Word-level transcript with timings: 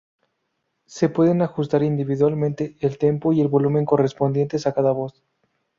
Se 0.87 1.09
pueden 1.09 1.43
ajustar 1.43 1.83
individualmente 1.83 2.75
el 2.79 2.97
tempo 2.97 3.33
y 3.33 3.41
el 3.41 3.49
volumen 3.49 3.85
correspondientes 3.85 4.65
a 4.65 4.73
cada 4.73 4.93
voz. 4.93 5.23